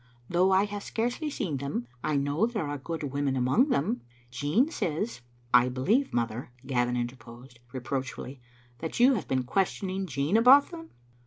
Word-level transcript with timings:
Though 0.27 0.51
I 0.51 0.65
have 0.65 0.81
scarcely 0.81 1.29
seen 1.29 1.57
them, 1.57 1.85
I 2.03 2.15
know 2.17 2.47
there 2.47 2.67
are 2.67 2.79
good 2.79 3.03
women 3.03 3.35
among 3.35 3.69
them. 3.69 4.01
Jean 4.31 4.71
says 4.71 5.21
""I 5.63 5.69
believe, 5.69 6.11
mother," 6.11 6.49
Gavin 6.65 6.97
interposed, 6.97 7.59
reproachfully, 7.71 8.41
"that 8.79 8.99
you 8.99 9.13
have 9.13 9.27
been 9.27 9.43
questioning 9.43 10.07
Jean 10.07 10.37
about 10.37 10.71
them?" 10.71 10.89